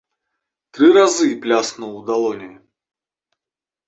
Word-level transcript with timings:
Тры 0.77 0.87
разы 0.95 1.27
пляснуў 1.43 1.91
у 1.99 2.01
далоні. 2.07 2.47